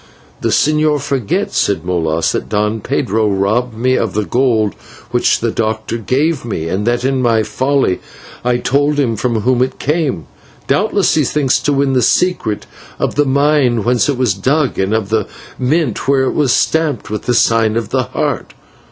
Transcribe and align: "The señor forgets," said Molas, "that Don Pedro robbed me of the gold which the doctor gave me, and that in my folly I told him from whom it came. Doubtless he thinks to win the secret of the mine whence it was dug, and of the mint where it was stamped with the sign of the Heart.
"The 0.41 0.49
señor 0.49 0.99
forgets," 0.99 1.55
said 1.59 1.85
Molas, 1.85 2.31
"that 2.31 2.49
Don 2.49 2.79
Pedro 2.81 3.29
robbed 3.29 3.75
me 3.77 3.95
of 3.95 4.15
the 4.15 4.25
gold 4.25 4.73
which 5.11 5.41
the 5.41 5.51
doctor 5.51 5.97
gave 5.99 6.43
me, 6.43 6.67
and 6.69 6.87
that 6.87 7.05
in 7.05 7.21
my 7.21 7.43
folly 7.43 7.99
I 8.43 8.57
told 8.57 8.97
him 8.99 9.15
from 9.15 9.41
whom 9.41 9.61
it 9.61 9.77
came. 9.77 10.25
Doubtless 10.65 11.13
he 11.13 11.23
thinks 11.23 11.59
to 11.59 11.73
win 11.73 11.93
the 11.93 12.01
secret 12.01 12.65
of 12.97 13.13
the 13.13 13.25
mine 13.25 13.83
whence 13.83 14.09
it 14.09 14.17
was 14.17 14.33
dug, 14.33 14.79
and 14.79 14.95
of 14.95 15.09
the 15.09 15.27
mint 15.59 16.07
where 16.07 16.23
it 16.23 16.33
was 16.33 16.51
stamped 16.51 17.11
with 17.11 17.25
the 17.27 17.35
sign 17.35 17.77
of 17.77 17.89
the 17.89 18.01
Heart. 18.05 18.55